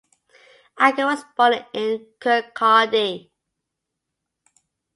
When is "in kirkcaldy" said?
1.75-3.29